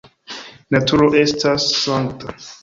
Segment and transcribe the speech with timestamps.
[0.75, 2.37] Naturo estas sankta.